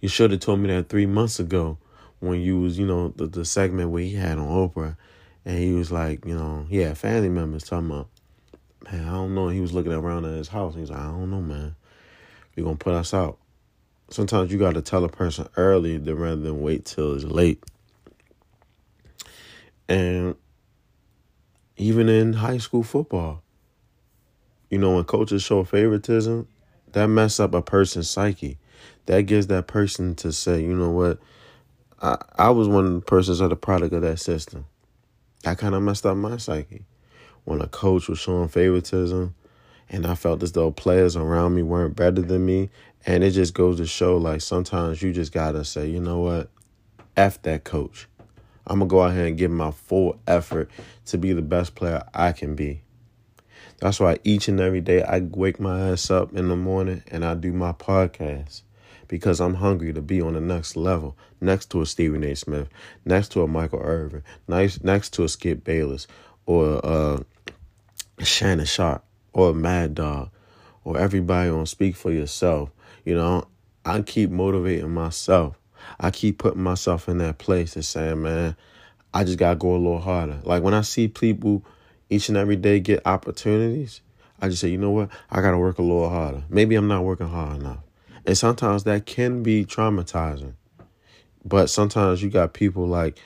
You 0.00 0.08
should 0.08 0.30
have 0.30 0.40
told 0.40 0.60
me 0.60 0.68
that 0.68 0.88
three 0.88 1.04
months 1.04 1.38
ago 1.38 1.76
when 2.20 2.40
you 2.40 2.60
was, 2.60 2.78
you 2.78 2.86
know, 2.86 3.08
the, 3.16 3.26
the 3.26 3.44
segment 3.44 3.90
where 3.90 4.02
he 4.02 4.14
had 4.14 4.38
on 4.38 4.46
Oprah 4.46 4.96
and 5.44 5.58
he 5.58 5.72
was 5.72 5.90
like, 5.90 6.24
you 6.24 6.34
know, 6.34 6.66
yeah, 6.68 6.94
family 6.94 7.28
members 7.28 7.64
talking 7.64 7.90
about, 7.90 8.08
man, 8.84 9.06
I 9.06 9.10
don't 9.10 9.34
know. 9.34 9.48
He 9.48 9.60
was 9.60 9.72
looking 9.72 9.92
around 9.92 10.26
at 10.26 10.36
his 10.36 10.48
house. 10.48 10.74
He's 10.74 10.90
like, 10.90 11.00
I 11.00 11.10
don't 11.10 11.30
know, 11.30 11.40
man. 11.40 11.74
You're 12.54 12.64
gonna 12.64 12.76
put 12.76 12.94
us 12.94 13.14
out. 13.14 13.38
Sometimes 14.10 14.52
you 14.52 14.58
gotta 14.58 14.82
tell 14.82 15.04
a 15.04 15.08
person 15.08 15.48
early 15.56 15.98
rather 15.98 16.36
than 16.36 16.60
wait 16.60 16.84
till 16.84 17.14
it's 17.14 17.24
late. 17.24 17.62
And 19.88 20.36
even 21.76 22.08
in 22.08 22.34
high 22.34 22.58
school 22.58 22.82
football, 22.82 23.42
you 24.68 24.78
know, 24.78 24.94
when 24.94 25.04
coaches 25.04 25.42
show 25.42 25.64
favoritism, 25.64 26.46
that 26.92 27.06
mess 27.06 27.40
up 27.40 27.54
a 27.54 27.62
person's 27.62 28.10
psyche. 28.10 28.58
That 29.06 29.22
gives 29.22 29.48
that 29.48 29.66
person 29.66 30.14
to 30.16 30.32
say, 30.32 30.60
you 30.60 30.74
know 30.74 30.90
what, 30.90 31.18
I, 32.02 32.16
I 32.36 32.50
was 32.50 32.66
one 32.66 32.86
of 32.86 32.94
the 32.94 33.00
persons 33.00 33.40
of 33.40 33.50
the 33.50 33.56
product 33.56 33.92
of 33.92 34.00
that 34.02 34.18
system. 34.18 34.64
I 35.44 35.54
kind 35.54 35.74
of 35.74 35.82
messed 35.82 36.06
up 36.06 36.16
my 36.16 36.38
psyche. 36.38 36.84
When 37.44 37.60
a 37.60 37.66
coach 37.66 38.08
was 38.08 38.18
showing 38.18 38.48
favoritism 38.48 39.34
and 39.90 40.06
I 40.06 40.14
felt 40.14 40.42
as 40.42 40.52
though 40.52 40.70
players 40.70 41.16
around 41.16 41.54
me 41.54 41.62
weren't 41.62 41.96
better 41.96 42.22
than 42.22 42.46
me. 42.46 42.70
And 43.04 43.24
it 43.24 43.32
just 43.32 43.54
goes 43.54 43.76
to 43.78 43.86
show 43.86 44.16
like 44.16 44.40
sometimes 44.40 45.02
you 45.02 45.12
just 45.12 45.32
got 45.32 45.52
to 45.52 45.64
say, 45.64 45.88
you 45.88 46.00
know 46.00 46.20
what, 46.20 46.50
F 47.16 47.42
that 47.42 47.64
coach. 47.64 48.06
I'm 48.66 48.80
to 48.80 48.86
go 48.86 49.02
out 49.02 49.14
here 49.14 49.26
and 49.26 49.36
give 49.36 49.50
my 49.50 49.70
full 49.70 50.18
effort 50.26 50.70
to 51.06 51.18
be 51.18 51.32
the 51.32 51.42
best 51.42 51.74
player 51.74 52.02
I 52.14 52.32
can 52.32 52.54
be. 52.54 52.82
That's 53.78 53.98
why 53.98 54.18
each 54.24 54.48
and 54.48 54.60
every 54.60 54.80
day 54.80 55.02
I 55.02 55.20
wake 55.20 55.58
my 55.58 55.90
ass 55.90 56.10
up 56.10 56.34
in 56.34 56.48
the 56.48 56.56
morning 56.56 57.02
and 57.08 57.24
I 57.24 57.34
do 57.34 57.52
my 57.52 57.72
podcast 57.72 58.62
because 59.10 59.40
I'm 59.40 59.54
hungry 59.54 59.92
to 59.92 60.00
be 60.00 60.22
on 60.22 60.32
the 60.32 60.40
next 60.40 60.76
level, 60.76 61.16
next 61.40 61.70
to 61.72 61.82
a 61.82 61.86
Stephen 61.86 62.24
A. 62.24 62.34
Smith, 62.34 62.68
next 63.04 63.32
to 63.32 63.42
a 63.42 63.46
Michael 63.46 63.82
Irvin, 63.82 64.22
next 64.48 64.82
next 64.82 65.10
to 65.14 65.24
a 65.24 65.28
Skip 65.28 65.64
Bayless 65.64 66.06
or 66.46 66.80
uh, 66.82 67.22
Shannon 68.20 68.64
Sharpe 68.64 69.04
or 69.32 69.50
a 69.50 69.54
Mad 69.54 69.94
Dog 69.94 70.30
or 70.84 70.96
everybody 70.96 71.50
on 71.50 71.66
Speak 71.66 71.96
for 71.96 72.10
Yourself. 72.10 72.70
You 73.04 73.16
know, 73.16 73.46
I 73.84 74.00
keep 74.00 74.30
motivating 74.30 74.94
myself 74.94 75.60
I 75.98 76.10
keep 76.10 76.38
putting 76.38 76.62
myself 76.62 77.08
in 77.08 77.18
that 77.18 77.38
place 77.38 77.74
and 77.76 77.84
saying, 77.84 78.22
man, 78.22 78.56
I 79.12 79.24
just 79.24 79.38
gotta 79.38 79.56
go 79.56 79.74
a 79.74 79.78
little 79.78 80.00
harder. 80.00 80.40
Like 80.44 80.62
when 80.62 80.74
I 80.74 80.82
see 80.82 81.08
people 81.08 81.64
each 82.08 82.28
and 82.28 82.38
every 82.38 82.56
day 82.56 82.80
get 82.80 83.06
opportunities, 83.06 84.00
I 84.40 84.48
just 84.48 84.60
say, 84.60 84.68
you 84.68 84.78
know 84.78 84.90
what? 84.90 85.10
I 85.30 85.40
gotta 85.40 85.58
work 85.58 85.78
a 85.78 85.82
little 85.82 86.08
harder. 86.08 86.44
Maybe 86.48 86.74
I'm 86.74 86.88
not 86.88 87.04
working 87.04 87.28
hard 87.28 87.60
enough. 87.60 87.78
And 88.26 88.36
sometimes 88.36 88.84
that 88.84 89.06
can 89.06 89.42
be 89.42 89.64
traumatizing. 89.64 90.54
But 91.44 91.70
sometimes 91.70 92.22
you 92.22 92.30
got 92.30 92.52
people 92.52 92.86
like 92.86 93.18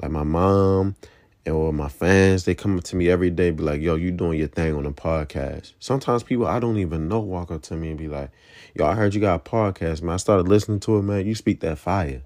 like 0.00 0.10
my 0.10 0.22
mom 0.22 0.96
and 1.44 1.54
or 1.54 1.72
my 1.72 1.88
fans, 1.88 2.44
they 2.44 2.54
come 2.54 2.78
up 2.78 2.84
to 2.84 2.96
me 2.96 3.08
every 3.08 3.30
day, 3.30 3.50
be 3.50 3.62
like, 3.62 3.80
yo, 3.80 3.96
you 3.96 4.10
doing 4.10 4.38
your 4.38 4.48
thing 4.48 4.74
on 4.74 4.86
a 4.86 4.92
podcast. 4.92 5.72
Sometimes 5.80 6.22
people 6.22 6.46
I 6.46 6.60
don't 6.60 6.78
even 6.78 7.08
know 7.08 7.20
walk 7.20 7.50
up 7.50 7.62
to 7.62 7.76
me 7.76 7.90
and 7.90 7.98
be 7.98 8.08
like, 8.08 8.30
yo, 8.74 8.86
I 8.86 8.94
heard 8.94 9.14
you 9.14 9.20
got 9.20 9.46
a 9.46 9.50
podcast, 9.50 10.02
man. 10.02 10.14
I 10.14 10.18
started 10.18 10.48
listening 10.48 10.80
to 10.80 10.98
it, 10.98 11.02
man. 11.02 11.26
You 11.26 11.34
speak 11.34 11.60
that 11.60 11.78
fire. 11.78 12.22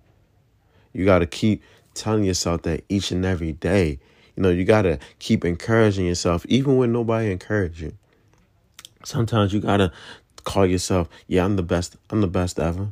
You 0.93 1.05
got 1.05 1.21
to 1.21 1.27
keep 1.27 1.63
telling 1.95 2.25
yourself 2.25 2.63
that 2.63 2.85
each 2.89 3.11
and 3.11 3.25
every 3.25 3.53
day. 3.53 3.99
You 4.37 4.43
know, 4.43 4.51
you 4.51 4.65
got 4.65 4.83
to 4.83 4.99
keep 5.19 5.45
encouraging 5.45 6.07
yourself, 6.07 6.45
even 6.47 6.77
when 6.77 6.93
nobody 6.93 7.31
encourages 7.31 7.81
you. 7.81 7.93
Sometimes 9.05 9.53
you 9.53 9.61
got 9.61 9.79
to 9.79 9.93
call 10.47 10.65
yourself, 10.65 11.09
yeah, 11.27 11.45
I'm 11.45 11.57
the 11.57 11.63
best. 11.63 11.97
I'm 12.09 12.23
the 12.23 12.29
best 12.29 12.59
ever. 12.59 12.89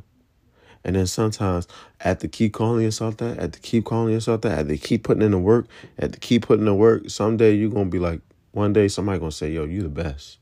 And 0.83 0.95
then 0.95 1.07
sometimes 1.07 1.67
at 2.01 2.19
the 2.19 2.27
keep 2.27 2.53
calling 2.53 2.83
yourself 2.83 3.17
that, 3.17 3.39
at 3.39 3.53
the 3.53 3.59
keep 3.59 3.85
calling 3.85 4.13
yourself 4.13 4.41
that, 4.41 4.59
at 4.59 4.67
the 4.67 4.77
keep 4.77 5.03
putting 5.03 5.23
in 5.23 5.31
the 5.31 5.39
work, 5.39 5.65
at 5.97 6.11
the 6.11 6.19
keep 6.19 6.45
putting 6.45 6.61
in 6.61 6.65
the 6.67 6.75
work, 6.75 7.09
someday 7.09 7.55
you're 7.55 7.71
gonna 7.71 7.89
be 7.89 7.97
like, 7.97 8.21
one 8.51 8.71
day 8.71 8.87
somebody 8.87 9.17
gonna 9.17 9.31
say, 9.31 9.51
yo, 9.51 9.63
you 9.63 9.81
the 9.81 9.89
best. 9.89 10.37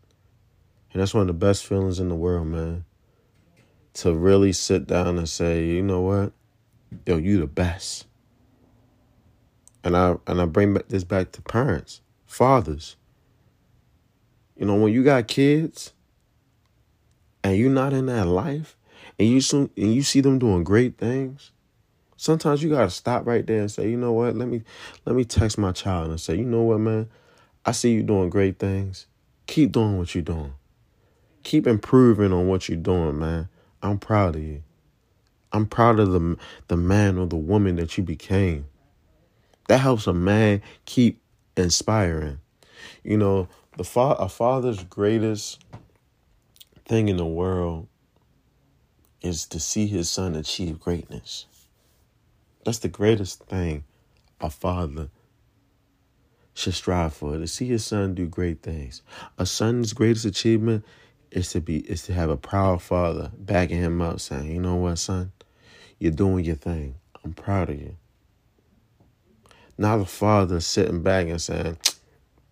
And 0.92 1.02
that's 1.02 1.14
one 1.14 1.22
of 1.22 1.28
the 1.28 1.34
best 1.34 1.66
feelings 1.66 2.00
in 2.00 2.10
the 2.10 2.16
world, 2.16 2.48
man. 2.48 2.84
To 3.96 4.14
really 4.14 4.52
sit 4.52 4.88
down 4.88 5.18
and 5.18 5.30
say, 5.30 5.66
you 5.66 5.84
know 5.84 6.02
what? 6.02 6.34
Yo, 7.06 7.18
you 7.18 7.40
the 7.40 7.48
best. 7.48 8.06
And 9.84 9.96
I 9.96 10.16
and 10.28 10.42
I 10.42 10.46
bring 10.46 10.74
this 10.90 11.04
back 11.04 11.32
to 11.34 11.42
parents, 11.42 12.02
fathers. 12.26 12.96
You 14.58 14.66
know, 14.66 14.76
when 14.76 14.92
you 14.92 15.04
got 15.04 15.28
kids 15.28 15.94
and 17.44 17.58
you're 17.58 17.70
not 17.70 17.94
in 17.94 18.06
that 18.08 18.26
life, 18.26 18.78
and 19.20 19.28
you 19.28 19.42
soon 19.42 19.70
and 19.78 19.94
you 19.94 20.04
see 20.04 20.22
them 20.22 20.40
doing 20.40 20.64
great 20.64 20.98
things, 20.98 21.52
sometimes 22.18 22.64
you 22.64 22.70
gotta 22.70 22.90
stop 22.90 23.26
right 23.26 23.46
there 23.46 23.60
and 23.60 23.72
say, 23.72 23.90
you 23.90 23.98
know 23.98 24.14
what, 24.14 24.36
let 24.36 24.48
me 24.48 24.64
let 25.06 25.16
me 25.16 25.26
text 25.26 25.58
my 25.58 25.72
child 25.72 26.10
and 26.10 26.20
say, 26.20 26.36
you 26.36 26.46
know 26.46 26.64
what, 26.64 26.80
man, 26.80 27.10
I 27.66 27.72
see 27.72 27.92
you 27.92 28.04
doing 28.04 28.30
great 28.30 28.60
things. 28.60 29.08
Keep 29.48 29.74
doing 29.74 29.98
what 29.98 30.16
you're 30.16 30.24
doing. 30.24 30.54
Keep 31.44 31.68
improving 31.68 32.32
on 32.32 32.48
what 32.48 32.70
you're 32.70 32.78
doing, 32.78 33.20
man. 33.20 33.50
I'm 33.82 34.00
proud 34.00 34.36
of 34.36 34.44
you. 34.44 34.64
I'm 35.52 35.66
proud 35.66 36.00
of 36.00 36.12
the 36.12 36.38
the 36.68 36.78
man 36.78 37.18
or 37.18 37.28
the 37.28 37.36
woman 37.36 37.76
that 37.76 37.98
you 37.98 38.04
became. 38.04 38.66
That 39.68 39.80
helps 39.80 40.08
a 40.08 40.14
man 40.14 40.62
keep 40.86 41.22
inspiring. 41.56 42.40
You 43.04 43.18
know, 43.18 43.48
the 43.78 43.84
fa- 43.84 44.18
a 44.20 44.30
father's 44.30 44.84
greatest 44.84 45.60
thing 46.94 47.10
in 47.10 47.18
the 47.18 47.26
world 47.26 47.88
is 49.24 49.48
to 49.48 49.60
see 49.60 49.88
his 49.88 50.12
son 50.12 50.36
achieve 50.36 50.80
greatness. 50.80 51.48
That's 52.64 52.78
the 52.78 52.88
greatest 52.88 53.46
thing 53.46 53.84
a 54.40 54.52
father 54.52 55.10
should 56.54 56.76
strive 56.76 57.16
for 57.16 57.40
to 57.40 57.48
see 57.48 57.66
his 57.66 57.84
son 57.84 58.14
do 58.14 58.28
great 58.28 58.62
things. 58.62 59.02
A 59.40 59.46
son's 59.48 59.94
greatest 59.94 60.26
achievement 60.26 60.86
is 61.32 61.50
to 61.54 61.62
be 61.62 61.78
is 61.78 62.04
to 62.04 62.14
have 62.14 62.30
a 62.30 62.38
proud 62.38 62.80
father 62.84 63.32
backing 63.40 63.80
him 63.80 64.00
up, 64.00 64.20
saying, 64.20 64.52
"You 64.52 64.62
know 64.62 64.76
what, 64.76 65.00
son, 65.00 65.32
you're 65.98 66.12
doing 66.12 66.46
your 66.46 66.58
thing. 66.58 66.94
I'm 67.24 67.34
proud 67.34 67.72
of 67.72 67.82
you." 67.82 67.98
Not 69.80 69.98
the 69.98 70.06
father 70.06 70.60
sitting 70.60 71.02
back 71.02 71.26
and 71.26 71.42
saying, 71.42 71.76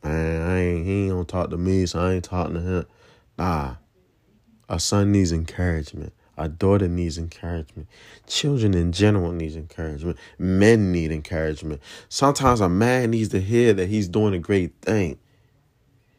"Man, 0.03 0.41
I 0.41 0.57
ain't 0.57 0.85
he 0.87 0.91
ain't 1.03 1.11
gonna 1.11 1.25
talk 1.25 1.51
to 1.51 1.57
me, 1.57 1.85
so 1.85 1.99
I 1.99 2.13
ain't 2.13 2.23
talking 2.23 2.55
to 2.55 2.61
him." 2.61 2.85
Nah, 3.37 3.75
a 4.71 4.79
son 4.79 5.11
needs 5.11 5.33
encouragement. 5.33 6.13
A 6.37 6.47
daughter 6.47 6.87
needs 6.87 7.17
encouragement. 7.17 7.89
Children 8.25 8.73
in 8.73 8.93
general 8.93 9.33
needs 9.33 9.57
encouragement. 9.57 10.17
Men 10.39 10.93
need 10.93 11.11
encouragement. 11.11 11.81
Sometimes 12.07 12.61
a 12.61 12.69
man 12.69 13.11
needs 13.11 13.29
to 13.29 13.41
hear 13.41 13.73
that 13.73 13.89
he's 13.89 14.07
doing 14.07 14.33
a 14.33 14.39
great 14.39 14.73
thing. 14.81 15.19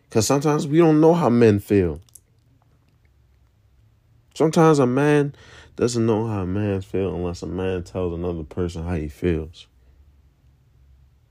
Because 0.05 0.27
sometimes 0.27 0.67
we 0.67 0.77
don't 0.77 1.01
know 1.01 1.15
how 1.15 1.31
men 1.31 1.61
feel. 1.61 2.03
Sometimes 4.35 4.79
a 4.79 4.87
man 4.87 5.35
doesn't 5.77 6.05
know 6.05 6.27
how 6.27 6.43
a 6.43 6.47
man 6.47 6.83
feels 6.83 7.15
unless 7.15 7.43
a 7.43 7.47
man 7.47 7.85
tells 7.85 8.13
another 8.13 8.45
person 8.45 8.85
how 8.85 8.97
he 8.97 9.09
feels. 9.09 9.67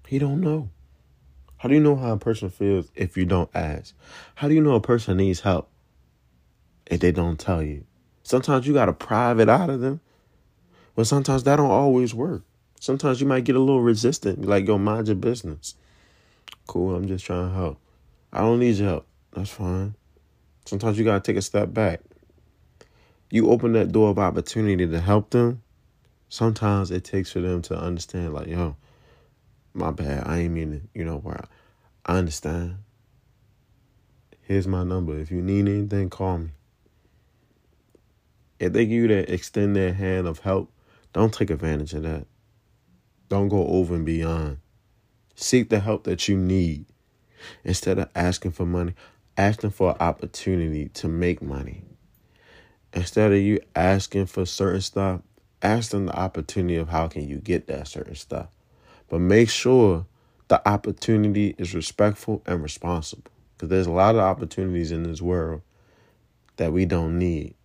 He 0.07 0.17
don't 0.17 0.41
know. 0.41 0.71
How 1.57 1.69
do 1.69 1.75
you 1.75 1.81
know 1.81 1.95
how 1.95 2.13
a 2.13 2.17
person 2.17 2.49
feels 2.49 2.91
if 2.95 3.15
you 3.15 3.25
don't 3.25 3.51
ask? 3.53 3.93
How 4.33 4.47
do 4.47 4.55
you 4.55 4.61
know 4.61 4.73
a 4.73 4.81
person 4.81 5.17
needs 5.17 5.41
help 5.41 5.69
if 6.91 6.99
they 6.99 7.11
don't 7.11 7.39
tell 7.39 7.63
you? 7.63 7.85
Sometimes 8.21 8.67
you 8.67 8.73
got 8.73 8.85
to 8.85 8.93
prive 8.93 9.39
it 9.39 9.49
out 9.49 9.69
of 9.69 9.79
them. 9.79 10.01
But 10.95 11.07
sometimes 11.07 11.43
that 11.43 11.55
don't 11.55 11.71
always 11.71 12.13
work. 12.13 12.43
Sometimes 12.79 13.21
you 13.21 13.27
might 13.27 13.45
get 13.45 13.55
a 13.55 13.59
little 13.59 13.81
resistant. 13.81 14.45
Like, 14.45 14.67
yo, 14.67 14.77
mind 14.77 15.07
your 15.07 15.15
business. 15.15 15.75
Cool, 16.67 16.95
I'm 16.95 17.07
just 17.07 17.25
trying 17.25 17.49
to 17.49 17.55
help. 17.55 17.79
I 18.33 18.41
don't 18.41 18.59
need 18.59 18.75
your 18.75 18.89
help. 18.89 19.07
That's 19.31 19.49
fine. 19.49 19.95
Sometimes 20.65 20.99
you 20.99 21.05
got 21.05 21.23
to 21.23 21.31
take 21.31 21.37
a 21.37 21.41
step 21.41 21.73
back. 21.73 22.01
You 23.29 23.49
open 23.49 23.73
that 23.73 23.91
door 23.91 24.09
of 24.09 24.19
opportunity 24.19 24.85
to 24.85 24.99
help 24.99 25.29
them. 25.29 25.63
Sometimes 26.27 26.91
it 26.91 27.03
takes 27.03 27.31
for 27.31 27.39
them 27.39 27.61
to 27.63 27.77
understand, 27.77 28.33
like, 28.33 28.47
yo, 28.47 28.75
my 29.73 29.91
bad. 29.91 30.27
I 30.27 30.39
ain't 30.39 30.53
mean 30.53 30.71
to, 30.71 30.81
you 30.93 31.05
know, 31.05 31.17
where 31.17 31.45
I 32.05 32.17
understand. 32.17 32.77
Here's 34.41 34.67
my 34.67 34.83
number. 34.83 35.17
If 35.17 35.31
you 35.31 35.41
need 35.41 35.67
anything, 35.67 36.09
call 36.09 36.39
me. 36.39 36.49
If 38.61 38.73
they 38.73 38.85
give 38.85 39.01
you 39.01 39.07
that 39.07 39.33
extend 39.33 39.75
their 39.75 39.91
hand 39.91 40.27
of 40.27 40.37
help, 40.37 40.71
don't 41.13 41.33
take 41.33 41.49
advantage 41.49 41.95
of 41.95 42.03
that. 42.03 42.27
Don't 43.27 43.49
go 43.49 43.65
over 43.65 43.95
and 43.95 44.05
beyond. 44.05 44.59
Seek 45.33 45.69
the 45.69 45.79
help 45.79 46.03
that 46.03 46.27
you 46.27 46.37
need. 46.37 46.85
Instead 47.63 47.97
of 47.97 48.09
asking 48.13 48.51
for 48.51 48.67
money, 48.67 48.93
asking 49.35 49.71
for 49.71 49.89
an 49.89 49.97
opportunity 49.99 50.89
to 50.89 51.07
make 51.07 51.41
money. 51.41 51.81
Instead 52.93 53.31
of 53.31 53.39
you 53.39 53.59
asking 53.75 54.27
for 54.27 54.45
certain 54.45 54.81
stuff, 54.81 55.21
ask 55.63 55.89
them 55.89 56.05
the 56.05 56.15
opportunity 56.15 56.75
of 56.75 56.89
how 56.89 57.07
can 57.07 57.27
you 57.27 57.37
get 57.37 57.65
that 57.65 57.87
certain 57.87 58.13
stuff. 58.13 58.49
But 59.09 59.21
make 59.21 59.49
sure 59.49 60.05
the 60.49 60.61
opportunity 60.69 61.55
is 61.57 61.73
respectful 61.73 62.43
and 62.45 62.61
responsible. 62.61 63.31
Because 63.57 63.69
there's 63.69 63.87
a 63.87 63.91
lot 63.91 64.13
of 64.13 64.21
opportunities 64.21 64.91
in 64.91 65.01
this 65.01 65.19
world 65.19 65.63
that 66.57 66.71
we 66.71 66.85
don't 66.85 67.17
need 67.17 67.55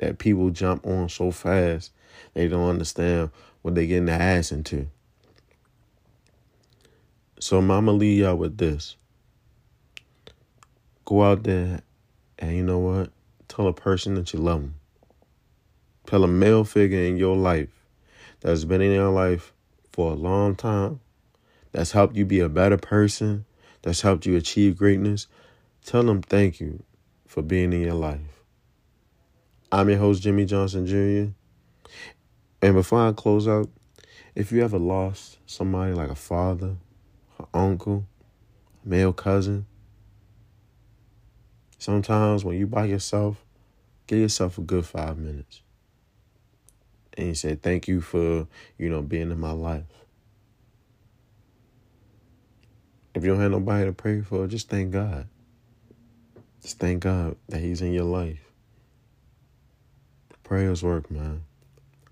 that 0.00 0.18
people 0.18 0.48
jump 0.48 0.86
on 0.86 1.08
so 1.08 1.30
fast 1.30 1.92
they 2.34 2.48
don't 2.48 2.68
understand 2.68 3.30
what 3.62 3.74
they're 3.74 3.86
getting 3.86 4.06
their 4.06 4.20
ass 4.20 4.50
into. 4.50 4.88
So 7.38 7.60
gonna 7.60 7.92
leave 7.92 8.20
y'all 8.20 8.36
with 8.36 8.56
this. 8.58 8.96
Go 11.04 11.22
out 11.22 11.42
there 11.42 11.82
and 12.38 12.56
you 12.56 12.62
know 12.62 12.78
what? 12.78 13.10
Tell 13.48 13.66
a 13.66 13.72
person 13.72 14.14
that 14.14 14.32
you 14.32 14.38
love 14.38 14.62
them. 14.62 14.74
Tell 16.06 16.24
a 16.24 16.28
male 16.28 16.64
figure 16.64 17.00
in 17.00 17.16
your 17.16 17.36
life 17.36 17.86
that's 18.40 18.64
been 18.64 18.80
in 18.80 18.92
your 18.92 19.10
life 19.10 19.52
for 19.92 20.12
a 20.12 20.14
long 20.14 20.56
time, 20.56 21.00
that's 21.72 21.92
helped 21.92 22.16
you 22.16 22.24
be 22.24 22.40
a 22.40 22.48
better 22.48 22.78
person, 22.78 23.44
that's 23.82 24.00
helped 24.00 24.24
you 24.24 24.36
achieve 24.36 24.78
greatness. 24.78 25.26
Tell 25.84 26.02
them 26.02 26.22
thank 26.22 26.60
you 26.60 26.82
for 27.26 27.42
being 27.42 27.72
in 27.72 27.82
your 27.82 27.94
life. 27.94 28.39
I'm 29.72 29.88
your 29.88 29.98
host, 29.98 30.22
Jimmy 30.22 30.46
Johnson 30.46 30.84
Jr. 30.84 31.32
And 32.60 32.74
before 32.74 33.06
I 33.06 33.12
close 33.12 33.46
out, 33.46 33.68
if 34.34 34.50
you 34.50 34.64
ever 34.64 34.78
lost 34.78 35.38
somebody 35.46 35.92
like 35.92 36.10
a 36.10 36.16
father, 36.16 36.74
an 37.38 37.46
uncle, 37.54 38.04
a 38.84 38.88
male 38.88 39.12
cousin, 39.12 39.66
sometimes 41.78 42.44
when 42.44 42.58
you 42.58 42.66
by 42.66 42.86
yourself, 42.86 43.44
give 44.08 44.18
yourself 44.18 44.58
a 44.58 44.62
good 44.62 44.86
five 44.86 45.16
minutes. 45.16 45.62
And 47.16 47.28
you 47.28 47.34
say, 47.34 47.54
thank 47.54 47.86
you 47.86 48.00
for, 48.00 48.48
you 48.76 48.88
know, 48.88 49.02
being 49.02 49.30
in 49.30 49.38
my 49.38 49.52
life. 49.52 49.84
If 53.14 53.22
you 53.22 53.30
don't 53.30 53.40
have 53.40 53.52
nobody 53.52 53.84
to 53.84 53.92
pray 53.92 54.20
for, 54.22 54.48
just 54.48 54.68
thank 54.68 54.90
God. 54.90 55.28
Just 56.60 56.80
thank 56.80 57.04
God 57.04 57.36
that 57.48 57.60
He's 57.60 57.82
in 57.82 57.92
your 57.92 58.04
life. 58.04 58.49
Prayers 60.50 60.82
work, 60.82 61.08
man. 61.12 61.44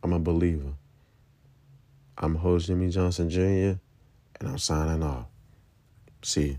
I'm 0.01 0.13
a 0.13 0.21
believer. 0.21 0.75
I'm 2.17 2.37
host 2.37 2.69
Jimmy 2.69 2.89
Johnson 2.89 3.29
Jr., 3.29 3.81
and 4.39 4.49
I'm 4.49 4.59
signing 4.59 5.03
off. 5.03 5.27
See 6.23 6.47
you. 6.51 6.59